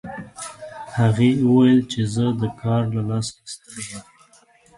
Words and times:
هغې 0.97 1.29
وویل 1.47 1.79
چې 1.91 2.01
زه 2.13 2.25
د 2.41 2.43
کار 2.61 2.83
له 2.95 3.01
لاسه 3.09 3.33
ستړي 3.51 3.83
یم 3.91 4.01